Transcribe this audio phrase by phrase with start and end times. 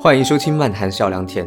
[0.00, 1.44] 欢迎收听《漫谈笑良田》。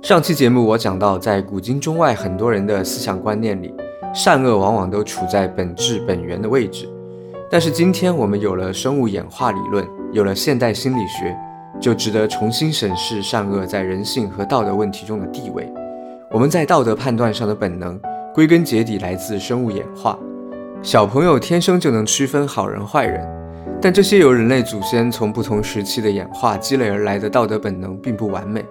[0.00, 3.74] 上期节目我讲到，在古今中外很多人的思想观念里，
[4.14, 6.88] 善恶往往都处在本质本源的位置。
[7.50, 11.36] 但是今天我们有了生物演化理论，有了现代心理学，
[11.80, 15.68] 就值得重新审视善恶在人性和道德问题中的地位。
[16.30, 18.00] 我们在道德判断上的本能，
[18.32, 20.16] 归根结底来自生物演化。
[20.80, 23.39] 小朋友天生就能区分好人坏人。
[23.82, 28.62] 但这些由人类祖先从不同时期的演化积累而来的道德本能并不完美，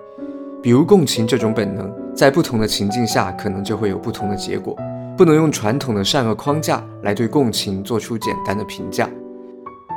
[0.62, 4.78] 比如共情这种本能，在不同的情境下可能就会有不同的结果，
[5.18, 9.10] 不能用传统的善恶框架来对共情做出简单的评价。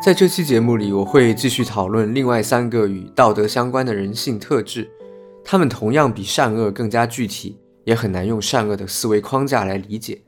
[0.03, 4.91] 在这期节目里，我会继续讨论另外三个与道德相关的人性特质，
[5.45, 10.23] 它们同样比善恶更加具体，也很难用善恶的思维框架来理解。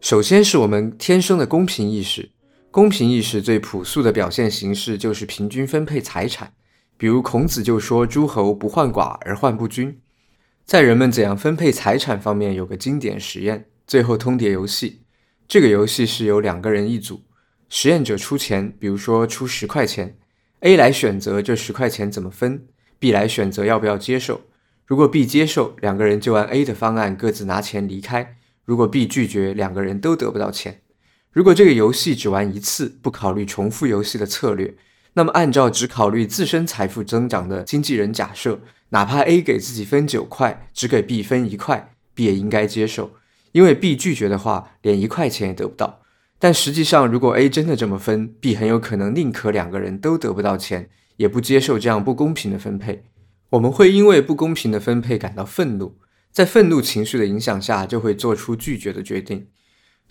[0.00, 2.30] 首先是我们天生的公平意识。
[2.72, 6.54] 公平意识最朴素的表现形式就是平均分配财产，
[6.96, 10.00] 比如孔子就说：“诸侯不患寡而患不均。”
[10.64, 15.02] 在人们怎样分配财产方面，有个经典实验——最后通牒游戏。
[15.46, 17.20] 这个游戏是由两个人一组，
[17.68, 20.16] 实验者出钱，比如说出十块钱
[20.60, 24.40] ，A 来选择这十块钱怎么分，B 来选择要不要接受。
[24.86, 30.80] 如果 B 接受，两个人就按 A 的方案各自拿钱离开；如果 B 拒绝，两个人都得不到钱。
[31.32, 34.74] 如果这个游戏只玩一次，不考虑重复游戏的策略，
[35.14, 43.12] 那么按照只考虑自身财富增长的经纪人假设，哪怕 A 给自己分九块，只给 B 分一块，B 也应该接受，
[43.52, 46.02] 因为 B 拒绝的话，连一块钱也得不到。
[46.38, 53.04] 但实际上，如果 A 真的这么分，B 很有可能宁可两个人都得不到钱，也不接受这样不公平的分配。
[53.50, 55.96] 我们会因为不公平的分配感到愤怒，
[56.30, 59.46] 在愤怒情绪的影响下，就会做出拒绝的决定。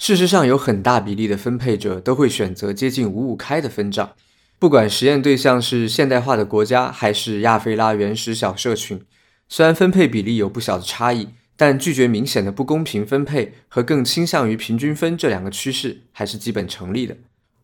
[0.02, 4.14] 事实上，有很大比例的分配者都会选择接近五五开的分账，
[4.58, 9.00] 不管实验对象是现代化的国家还是亚非拉原始小社群。
[9.48, 17.16] 虽然分配比例有不小的差异，但拒绝明显的不公平分配和更倾向于平均分这两个趋势还是基本成立的。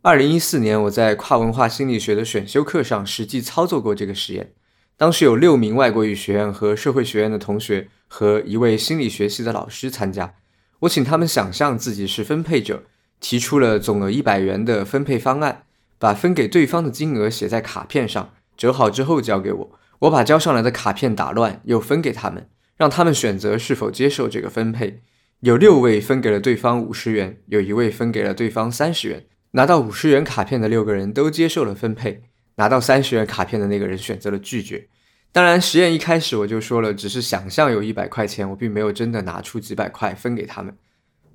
[0.03, 4.51] 二零一四年，我在跨文化心理学的选修课上实际操作过这个实验。
[4.95, 10.35] 当时有六名外国语学院和社会学院的同学和一位心理学系的老师参加。
[10.81, 12.83] 我请他们想象自己是分配者，
[13.19, 15.63] 提出了总额一百元的分配方案，
[15.97, 19.79] 把分给对方的金额写在卡片上，折好之后交给我。
[20.01, 25.01] 我把交上来的卡片打乱，又分给他们，让他们选择是否接受这个分配。
[25.39, 29.25] 有六位分给了对方五十元，有一位分给了对方三十元。
[29.51, 32.21] 拿到五十元卡片的六个人都接受了分配，
[32.57, 34.87] 拿到三十元卡片的那个人选择了拒绝。
[35.37, 40.75] 当然，实验一开始我就说了，只是想象有一百块钱，我并没有真的拿出几百块分给他们。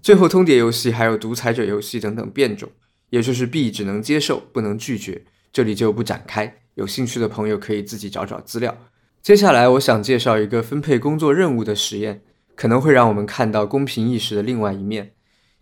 [0.00, 2.68] 最后通牒游戏还有独裁者游戏等等变种，
[3.10, 6.52] 也就是 B 只能接受不能拒绝，这里就不展开。
[6.74, 8.76] 有兴趣的朋友可以自己找找资料。
[9.22, 12.22] 接下来我想介绍一个分配工作任务的实验，
[12.56, 15.12] 可能会让我们看到公平意识的另外一面。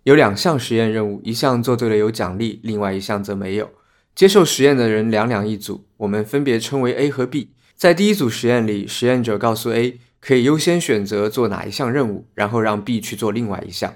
[0.05, 3.69] 有两项实验任务，一项做对了有奖励，另外一项则没有。
[4.15, 7.51] 接受实验的人两两一组，我们分别称为 A 和 B。
[7.81, 13.95] 在第一组实验里，实验者告诉 A 可以优先选择做哪一项任务，然后让 B 去做另外一项。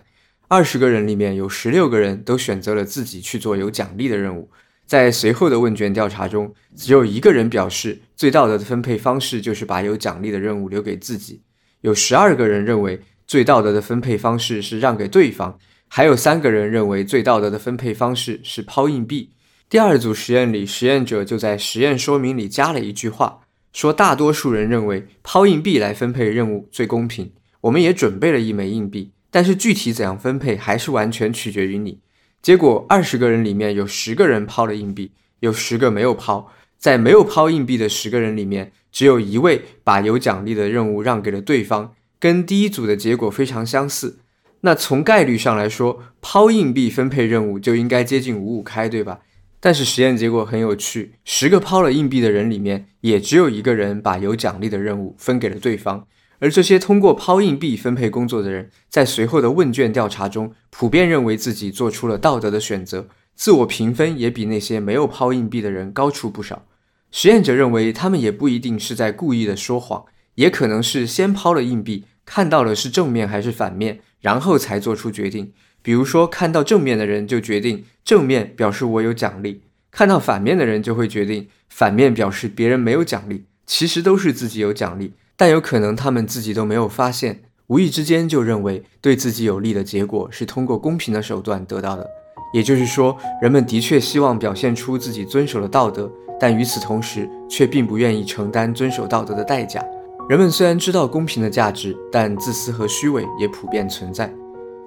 [0.49, 4.50] 二十个人里面有十六个人都选择了自己去做有奖励的任务。
[4.87, 11.43] 在随后的问卷调查中，只有一个人表示最道德的分配方式就是把有奖励的任务留给自己。
[11.83, 15.59] 有十二个人认为最道德的分配方式是让给对方，
[15.89, 19.33] 还有三个人认为最道德的分配方式是抛硬币。
[19.69, 23.41] 第二组实验里，实验者就在实验说明里加了一句话。
[23.74, 31.98] 说大多数人认为抛硬币来分配任务最公平，我们也准备了一枚硬币，但是具体怎样分配还是完全取决于你。
[32.40, 36.50] 结果二十个人里面有十个人抛了硬币，有十个没有抛。
[36.78, 44.20] 在没有抛硬币的十个人里面，只有一位把有奖励的任务让给了对方，跟第一组的结果非常相似。
[44.60, 49.20] 那从概率上来说，抛硬币分配任务就应该接近五五开，对吧？
[49.64, 56.06] 但是实验结果很有趣，十个抛了硬币的人里面，也只有一个人把有奖励的任务分给了对方。
[56.39, 66.66] 而这些通过抛硬币分配工作的人，在随后的问卷调查中，普遍认为自己做出了道德的选择，自我评分也比那些没有抛硬币的人高出不少。
[67.10, 70.04] 实验者认为，他们也不一定是在故意的说谎，
[70.34, 75.54] 也可能是先抛了硬币，看到了是正面还是反面，然后才做出决定。
[75.84, 79.60] 比如说，看到正面的人就决定正面表示我有奖励，
[79.91, 83.45] 看到反面的人就会决定反面表示别人没有奖励。
[83.66, 92.09] 其实都是自己有奖励，但有可能他们自己都没有发现，无意之间就认为对自己有利的结果是通过公平的手段得到的。
[92.54, 96.10] 也就是说，人们的确希望表现出自己遵守了道德，
[96.41, 99.84] 但与此同时却并不愿意承担遵守道德的代价。
[100.30, 104.33] 人们虽然知道公平的价值，但自私和虚伪也普遍存在。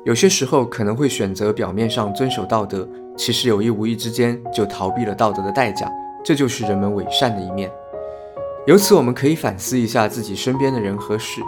[0.07, 2.87] 有些时候可能会选择表面上遵守道德，
[3.17, 5.91] 其实有意无意之间就逃避了道德的代价，
[6.23, 7.69] 这就是人们伪善的一面。
[8.67, 11.41] 由此，我们可以反思一下自己身边的人和事。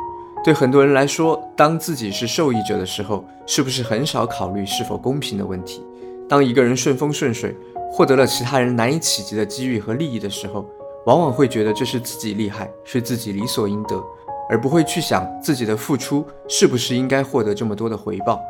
[0.44, 5.81] 对很多人来说，当自己是受益者的时候，是不是很少考虑是否公平的问题？
[6.27, 7.56] 当一个人顺风顺水，
[7.89, 10.69] 获得了其他人难以企及的机遇和利益的时候，
[11.06, 14.03] 往往会觉得这是自己厉害，是自己理所应得。
[14.50, 18.42] 而不会去想自己的付出是不是应该获得这么多的回报。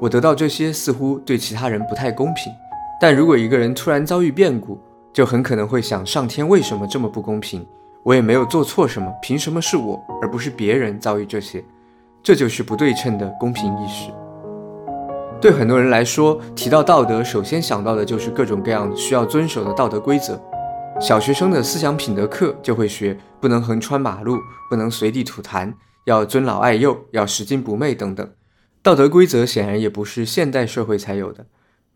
[0.00, 2.52] 我得到这些似乎对其他人不太公平。
[3.00, 4.80] 但如果一个人突然遭遇变故，
[5.12, 7.66] 就很可能会想：上天为什么这么不公平？
[8.02, 11.62] 我也没有做错什么，凭什么是我而不是别人遭遇这些？
[12.22, 14.10] 这就是不对称的公平意识。
[15.40, 20.40] 对很多人来说，提到道德，首先想到的就是各种各样需要遵守的道德规则。
[21.02, 24.38] 小学生的思想品德课就会学，不能横穿马路，
[24.70, 28.32] 不能随地吐痰，要尊老爱幼，要拾金不昧等等。
[28.84, 31.46] 道德规则显然也不是现代社会才有的，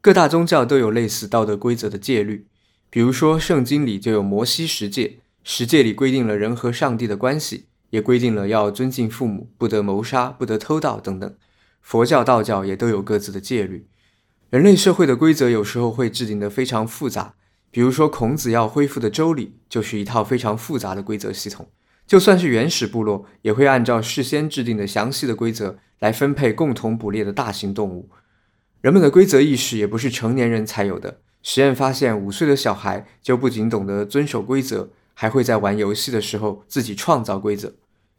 [0.00, 2.48] 各大宗教都有类似道德规则的戒律。
[2.90, 11.32] 比如说，圣经里就有摩西十诫，十诫里规定了人和上帝的关系，也规定了要尊敬父母，不得谋杀，不得偷盗等等。
[11.80, 13.86] 佛教、道教也都有各自的戒律。
[14.50, 17.35] 人类社会的规则有时候会制定得非常复杂。
[17.76, 21.68] 比如说，孔子要恢复的周礼就是一套非常复杂的规则系统。
[22.06, 28.08] 就算是原始部落，也会按照事先制定的详细的规则来分配共同捕猎的大型动物。
[28.80, 31.18] 人们的规则意识也不是成年人才有的。
[31.42, 37.74] 实验发现，五岁的小孩就不仅懂得遵守规则，还会在玩游戏的时候自己创造规则。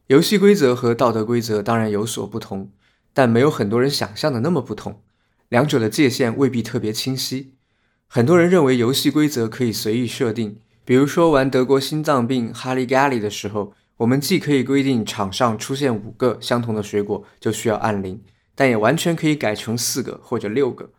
[0.05, 2.69] 游戏规则和道德规则当然有所不同，
[3.11, 5.01] 但没有很多人想象的那么不同。
[5.49, 7.53] 两者的界限未必特别清晰。
[8.09, 18.21] 很多人认为游戏规则可以随意设定，比如说玩德国心脏病哈利咖喱的时候，我们既可以规定场上出现五个相同的水果就需要按铃，
[18.55, 20.89] 但也完全可以改成四个或者六个。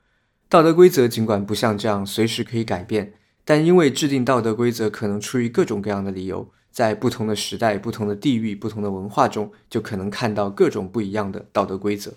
[0.50, 3.14] 道德规则尽管不像这样随时可以改变，
[3.44, 12.12] 但因为制定道德规则可能出于各种各样的理由，在不同的时代、不同的地域、不同的文化中，就可能看到各种不一样的道德规则。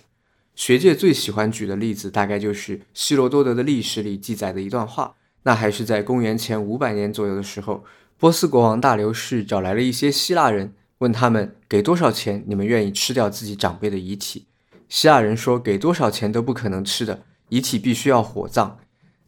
[0.55, 5.15] 学界最喜欢举的例子，大概就是希罗多德的历史里记载的一段话。
[5.43, 7.83] 那还是在公元前五百年左右的时候，
[8.17, 14.45] 波斯国王大流士找来了一些希腊人，问他们给多少钱，你们愿意吃掉自己长辈的遗体？
[14.87, 18.77] 希腊人说，给多少钱都不可能吃的，遗体必须要火葬。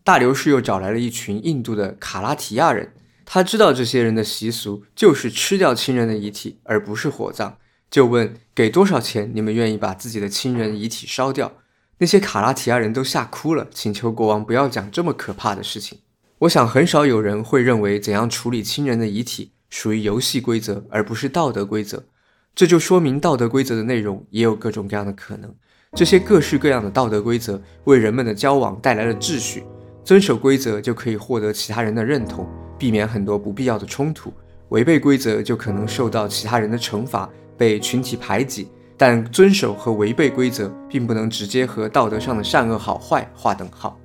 [0.04, 2.94] 大流士又找来了一群印度的卡拉提亚人，
[3.26, 7.58] 他知道这些人的习俗就是吃掉亲人的遗体，而不是火葬。
[7.94, 11.52] 就问给多少钱，你们愿意把自己的亲人遗体烧掉？
[12.00, 16.00] 那些卡拉提亚人都吓哭了，请求国王不要讲这么可怕的事情。
[16.40, 22.04] 我想很少有人会认为怎样处理亲人的遗体属于游戏规则，而不是道德规则。
[22.56, 25.54] 这就说明道德规则的内容也有各种各样的可能。
[25.96, 29.64] 这些各式各样的道德规则为人们的交往带来了秩序，
[30.04, 32.48] 遵守规则就可以获得其他人的认同，
[32.80, 34.34] 避免很多不必要的冲突。
[34.70, 37.30] 违背规则就可能受到其他人的惩罚。
[37.58, 38.68] 被群体排挤，
[38.98, 44.00] 但遵守和违背规则并不能直接和道德上的善恶好坏划等号。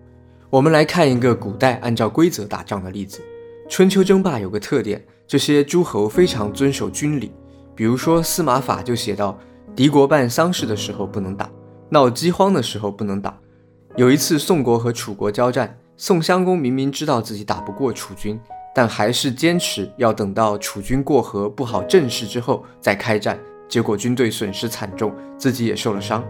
[0.51, 3.21] 我们来看一个古代按照规则打仗的例子。
[3.69, 7.31] 春秋争霸有个特点，这些诸侯非常遵守军礼。
[7.75, 9.39] 比如说司马法就写到：
[9.77, 11.51] 敌国办丧事的时候不能打，
[11.91, 13.39] 闹饥荒的时候不能打。
[13.97, 18.41] 有一次宋国和楚国交战，宋襄公明明知道自己打不过楚军。
[18.75, 26.25] 但还是坚持要等到楚军过河布好阵势之后再开战，结果军队损失惨重，自己也受了伤。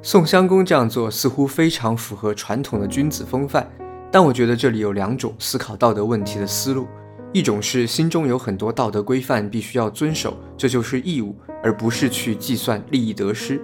[0.00, 3.70] 宋襄公这样做似乎非常符合传统的君子风范，
[4.10, 6.88] 但我觉得这里有两种思考道德问题的思路：
[7.32, 13.58] 一种是心中有很多道德规范必须要遵守，这就是义务，而不是去计算利益得失；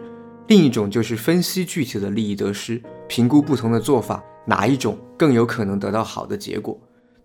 [0.46, 6.78] 另一种就是分析具体的利益得失，评估不同的做法哪一种更有可能得到好的结果。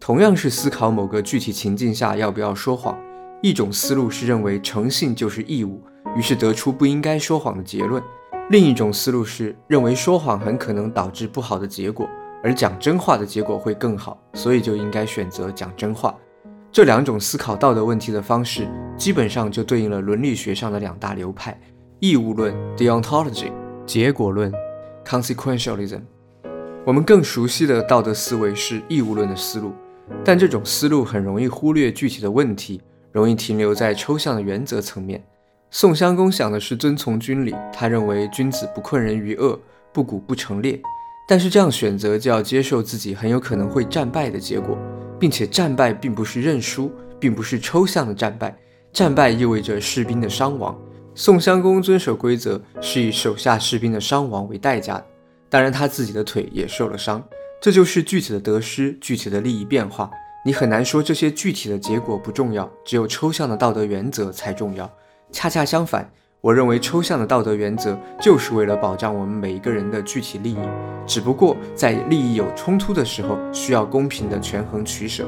[0.06, 3.00] 同样是思考某个具体情境下要不要说谎，
[3.42, 5.82] 一种思路是认为诚信就是义务，
[6.18, 8.04] 于是得出不应该说谎的结论；
[8.50, 12.06] 另一种思路是认为说谎很可能导致不好的结果，
[12.44, 16.14] 而讲真话的结果会更好，所以就应该选择讲真话。
[16.70, 18.68] 这两种思考道德问题的方式，
[18.98, 21.58] 基本上就对应了伦理学上的两大流派：
[22.00, 23.54] 义务论 （deontology）、
[23.86, 24.52] 结果论
[25.06, 26.02] （consequentialism）。
[26.86, 29.72] 我们更熟悉的道德思维是义务论的思路。
[30.24, 32.82] 但这种思路很容易忽略具体的问题，
[33.12, 35.24] 容易停留在抽象的原则层面。
[35.72, 39.60] 宋襄公想的是遵从军礼，他认为君子不困人于恶，
[39.92, 40.80] 不鼓不成列。
[41.28, 44.78] 但是这样选择就要接受自己很有可能会战败的结果，
[45.20, 48.56] 并且战败并不是认输，并不是抽象的战败，
[48.92, 50.78] 战败意味着士兵的伤亡。
[51.16, 55.06] 宋襄公遵守规则是以手下士兵的伤亡为代价的，
[55.50, 57.24] 当然他自己的腿也受了伤，
[57.64, 60.12] 这就是具体的得失，具体的利益变化。
[60.44, 64.92] 你很难说这些具体的结果不重要，只有抽象的道德原则才重要。
[65.32, 70.58] 恰恰相反，我认为抽象的道德原则就是为了保障我们每一个人的具体利益，
[71.08, 75.26] 只不过在利益有冲突的时候，需要公平的权衡取舍。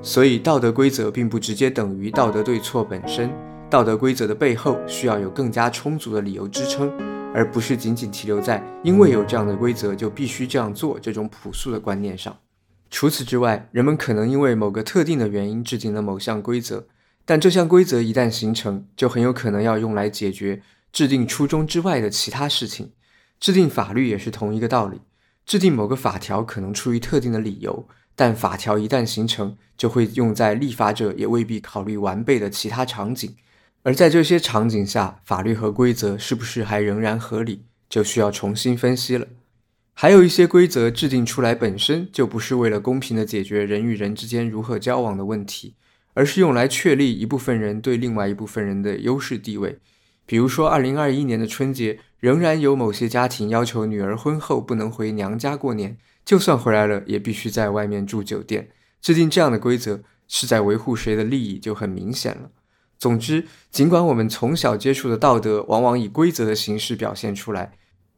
[0.00, 3.30] 所以，道德规则并不直接等于道德对错本身。
[3.68, 6.90] 道德规则的背后需要有更加充足的理由支撑，
[7.36, 12.34] 而不是仅仅停留在因为有这样的规则就必须这样做这种朴素的观念上。
[12.90, 16.86] 除此之外，人们可能因为某个特定的原因制定了某项规则，
[17.26, 22.92] 但这项规则一旦形成，就很有可能要用来解决制定初衷之外的其他事情。
[23.38, 25.02] 制定法律也是同一个道理，
[25.44, 33.36] 制定某个法条可能出于特定的理由，但法条一旦形成，就会用在立法者也未必考虑完备的其他场景。
[33.86, 39.28] 而在这些场景下，法律和规则是不是还仍然合理，就需要重新分析了。
[39.94, 45.76] 还有一些规则制定出来本身就不是为了公平地解决人与人之间如何交往的问题，
[46.14, 49.78] 而是用来确立一部分人对另外一部分人的优势地位。
[50.26, 58.70] 比如说，二零二一年的春节，仍然有某些家庭要求女儿婚后不能回娘家过年，就算回来了，也必须在外面住酒店。
[59.00, 62.50] 制定这样的规则，是在维护谁的利益，就很明显了。
[62.98, 67.72] 总之，尽管我们从小接触的道德往往以规则的形式表现出来，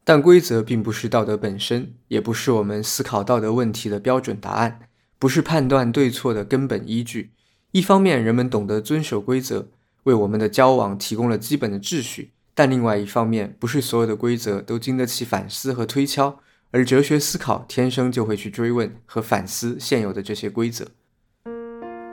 [0.05, 4.79] 但规则并不是道德本身，也不是我们思考道德问题的标准答案，
[5.19, 7.31] 不是判断对错的根本依据。
[7.71, 9.67] 一方面，人们懂得遵守规则，
[10.03, 16.39] 为我们的交往提供了基本的秩序；但另外一方面，不是所有的规则都经得起反思和推敲，
[16.71, 20.87] 而哲学思考天生就会去追问和反思现有的这些规则。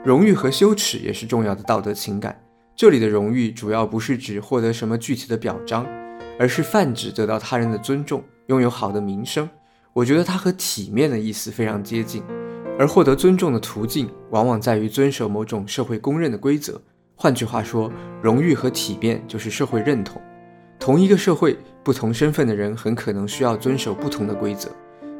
[0.03, 2.43] 荣誉和羞耻也是重要的道德情感。
[2.77, 5.83] 这里的荣誉主要不是指获得什么具体的表彰，
[6.37, 9.49] 而是泛指得到他人的尊重，拥有好的名声。
[9.93, 12.21] 我觉得它和体面的意思非常接近，
[12.77, 16.79] 而获得尊重的途径往往在于遵守某种社会公认的规则。
[17.15, 17.91] 换句话说，
[18.21, 20.21] 荣誉和体面就是社会认同。
[20.77, 24.69] 同一个社会，不同身份的人很可能需要遵守不同的规则，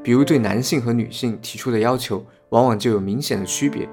[0.04, 3.90] 比如对男性和女性提出的要求，往往就有明显的区别。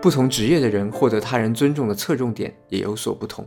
[0.00, 3.46] 不同职业的人获得他人尊重的侧重点也有所不同。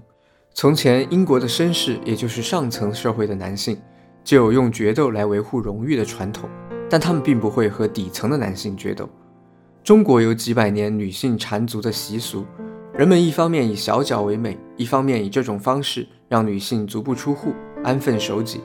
[0.53, 3.79] 从前，英国的绅士，也就是上层社会的男性，
[4.23, 6.49] 就有用决斗来维护荣誉的传统，
[6.89, 9.07] 但他们并不会和底层的男性决斗。
[9.83, 12.45] 中国有几百年女性缠足的习俗，
[12.93, 17.53] 人们一方面以小脚为美，一方面以这种方式让女性足不出户，
[17.83, 18.59] 安分守己。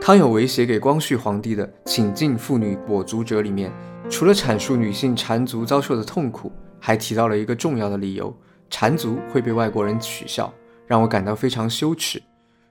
[0.00, 3.70] 康有为写给光绪皇帝的《请进妇女跛足者》里面，
[4.08, 6.50] 除了阐述女性缠足遭受的痛苦，
[6.86, 8.32] 还提到了一个重要的理由：
[8.70, 10.54] 缠足会被外国人取笑，
[10.86, 12.22] 让我感到非常羞耻。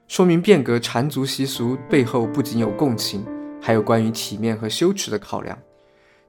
[0.08, 3.22] 说明变革缠足习俗背后不仅有共情，
[3.60, 5.58] 还有关于体面和羞耻的考量。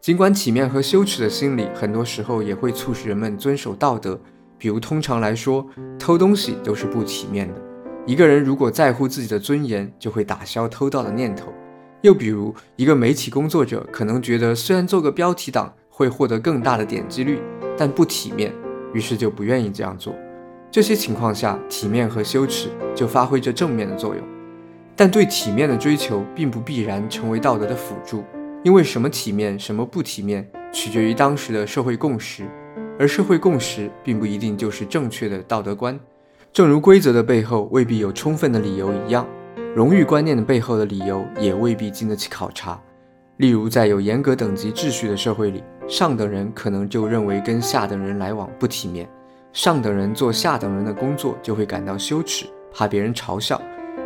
[0.01, 4.19] 尽管体面和羞耻的心理很多时候也会促使人们遵守道德，
[4.57, 5.65] 比如通常来说，
[5.97, 7.55] 偷东西都是不体面的。
[8.05, 11.53] 一个人如果在乎自己的尊严，就会打消偷盗的念头。
[12.01, 17.39] 又比如，一个媒体工作者可能觉得，虽然做个标题党会获得更大的点击率。
[17.77, 18.51] 但不体面，
[18.93, 20.13] 于是就不愿意这样做。
[20.71, 24.23] 这些情况下，体面和羞耻就发挥着正面的作用。
[24.95, 28.23] 但对体面的追求并不必然成为道德的辅助，
[28.63, 32.43] 因为什么体面，什么不体面，取决于当时的社会共识，
[32.97, 35.97] 而社会共识并不一定就是正确的道德观。
[36.51, 39.25] 正如规则的背后未必有充分的理由一样，
[39.75, 42.81] 荣誉观念的背后的理由也未必经得起考察。
[43.37, 45.63] 例如，在有严格等级秩序的社会里。
[45.87, 49.09] 上等人可能就认为跟下等人来往不体面，
[49.53, 53.61] 上等人做下等人的工作就会感到羞耻，怕别人嘲笑。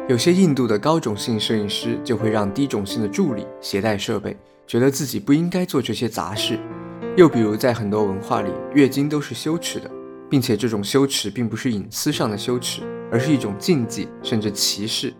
[0.07, 6.59] 有些印度的高种姓摄影师就会让低种姓的助理携带设备，觉得自己不应该做这些杂事。
[7.17, 9.89] 又比如，在很多文化里，月经都是羞耻的，
[10.29, 15.11] 并且这种羞耻并不是隐私上的羞耻，而是一种禁忌甚至歧视，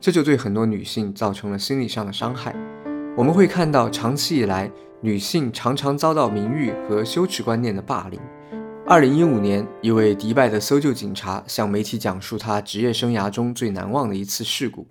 [0.00, 2.54] 这就对很多女性造成了心理上的伤害。
[3.16, 4.68] 我们会看到，长期以来。
[5.00, 8.18] 女性常常遭到名誉和羞耻观念的霸凌。
[8.84, 14.88] 二零一五年，一位迪拜的搜救警察向媒体讲述他职业生涯中最难忘的一次事故。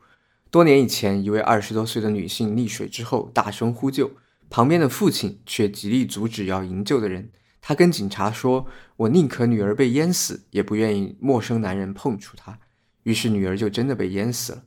[0.50, 4.12] 多年以前，一位二十多岁的女性溺水之后大声呼救，
[4.50, 7.30] 旁边的父亲却极力阻止要营救的人。
[7.60, 12.60] 他跟警察说：“我宁可女儿被淹死，也不愿意陌生男人碰触她。”
[13.04, 14.64] 于是女儿就真的被淹死了。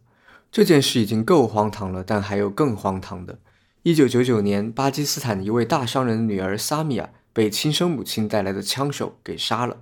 [0.53, 3.39] 这件事已经够荒唐了，但还有更荒唐的。
[3.83, 9.79] 一九九九年，巴基斯坦一位大商人的女儿萨米亚被亲生母亲带来的枪手给杀了。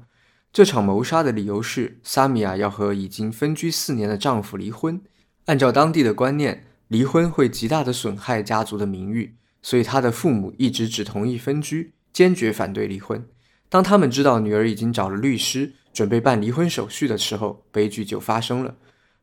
[0.52, 5.00] 这场谋杀的理由是萨米亚要和已经分居四年的丈夫离婚。
[5.47, 13.26] 按照当地的观念，离婚会极大的损害家族的名誉，所以她的父母一直只同意分居，坚决反对离婚。
[13.69, 18.76] 当他们知道女儿已经找了律师，准备办离婚手续的时候，悲剧就发生了。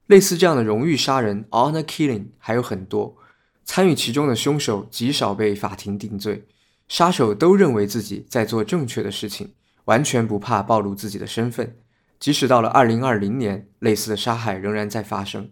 [0.07, 3.15] 类似这样的荣誉杀人 （honor killing） 还有很多，
[3.65, 6.45] 参与其中的凶手极少被法庭定罪，
[6.87, 9.53] 杀手都认为自己在做正确的事情，
[9.85, 11.75] 完全不怕暴露自己的身份。
[12.19, 15.49] 即使到了二零二零年，类似的杀害仍然在发生。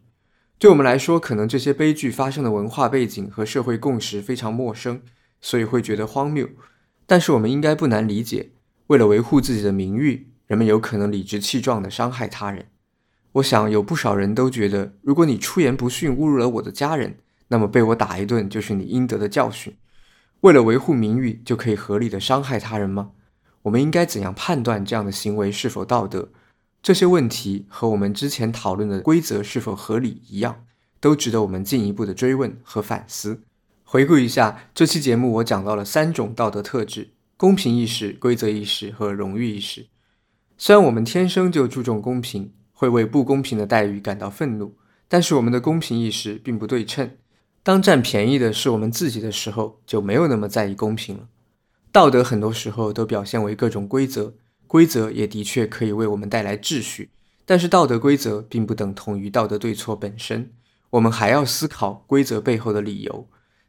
[0.58, 5.02] 对我们来说，可能这些悲剧发生的文化背景和社会共识非常陌生，
[5.42, 6.48] 所以会觉得荒谬。
[7.06, 8.52] 但是我们应该不难理解，
[8.88, 12.68] 为了维护自己的名誉，人们有可能理直气壮地伤害他人。
[13.34, 17.18] 我想有不少人都觉得，如果你出言不逊，侮辱了我的家人，
[17.54, 19.76] 那么被我打一顿就是你应得的教训。
[20.42, 23.12] 为了维护名誉，就可以合理的伤害他人吗？
[23.62, 26.30] 我们应该怎样判断这样的行为是否道德？
[26.82, 30.66] 这些问题和我们之前讨论的规则是否合理一样，
[31.00, 33.44] 都值得我们进一步的追问和反思。
[33.84, 39.86] 回顾一下这期节目，我讲到了三种道德特质：公平意识、规则意识和荣誉意识。
[40.58, 42.52] 虽然我们天生就注重公平。
[42.76, 44.76] 会为不公平的待遇感到愤怒，
[45.08, 47.12] 但是我们的公平意识并不对称。
[47.64, 51.30] 当占便宜的是我们自己的时候，就没有那么在意公平了。
[51.94, 54.34] 道德很多时候都表现为各种规则，
[54.68, 57.12] 规则也的确可以为我们带来秩序，
[57.46, 60.52] 但是道德规则并不等同于道德对错本身。
[60.90, 63.28] 我们还要思考规则背后的理由。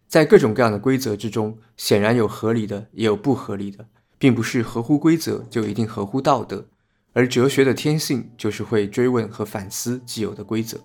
[0.09, 3.87] 在各种各样的规则之中，显然有合理的，也有不合理的，
[4.19, 6.67] 并不是合乎规则就一定合乎道德。
[7.13, 10.81] 而哲学的天性就是会追问和反思既有的规则，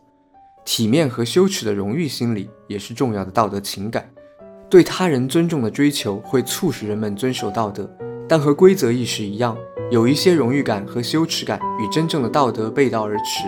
[0.65, 4.09] 体面和羞耻的荣誉心理也是重要的道德情感。
[4.69, 7.89] 对他人尊重的追求会促使人们遵守道德，
[8.27, 9.57] 但和规则意识一样，
[9.89, 13.45] 有一些荣誉感和羞耻感与真正的道德背道而驰。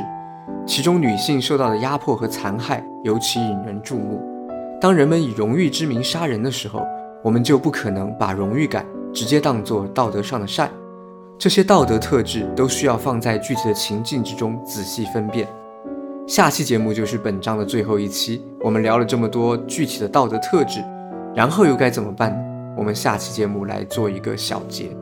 [0.66, 4.20] 其中，女性受到的压迫和残害尤其引人注目。
[4.80, 6.84] 当人们以荣誉之名杀人的时候，
[7.24, 8.84] 我们就不可能把荣誉感
[9.14, 10.72] 直接当作道德上的善。
[11.38, 15.48] 这些道德特质都需要放在具体的情境之中仔细分辨。
[16.28, 20.82] 下期节目就是本章的最后一期，我们聊了这么多具体的道德特质，
[21.36, 22.34] 然后又该怎么办？
[22.78, 24.96] 我们下期节目来做一个小结。